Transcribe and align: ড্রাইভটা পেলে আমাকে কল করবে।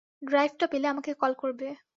ড্রাইভটা 0.21 0.65
পেলে 0.71 0.87
আমাকে 0.87 1.11
কল 1.21 1.33
করবে। 1.41 1.67